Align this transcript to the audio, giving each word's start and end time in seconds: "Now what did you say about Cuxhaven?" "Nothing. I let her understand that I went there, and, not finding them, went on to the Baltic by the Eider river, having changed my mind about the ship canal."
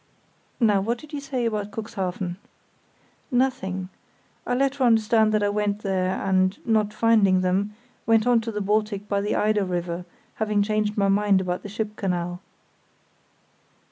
"Now 0.59 0.81
what 0.81 0.97
did 0.97 1.13
you 1.13 1.19
say 1.21 1.45
about 1.45 1.69
Cuxhaven?" 1.69 2.37
"Nothing. 3.29 3.89
I 4.47 4.55
let 4.55 4.77
her 4.77 4.85
understand 4.85 5.31
that 5.31 5.43
I 5.43 5.49
went 5.49 5.83
there, 5.83 6.15
and, 6.15 6.57
not 6.65 6.91
finding 6.91 7.41
them, 7.41 7.75
went 8.07 8.25
on 8.25 8.41
to 8.41 8.51
the 8.51 8.61
Baltic 8.61 9.07
by 9.07 9.21
the 9.21 9.35
Eider 9.35 9.63
river, 9.63 10.05
having 10.37 10.63
changed 10.63 10.97
my 10.97 11.07
mind 11.07 11.39
about 11.39 11.61
the 11.61 11.69
ship 11.69 11.95
canal." 11.97 12.39